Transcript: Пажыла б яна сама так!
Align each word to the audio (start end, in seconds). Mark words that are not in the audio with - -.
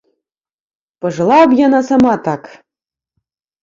Пажыла 1.03 1.39
б 1.53 1.61
яна 1.65 1.85
сама 1.93 2.19
так! 2.27 2.43